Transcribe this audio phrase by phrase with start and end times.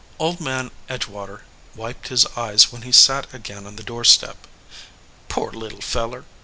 [0.17, 1.41] Old Man Edgewater
[1.75, 4.47] wiped his eyes when he sat again on the door step.
[5.29, 6.25] "Poor little feller